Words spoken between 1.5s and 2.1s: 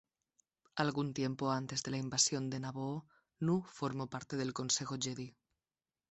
antes de la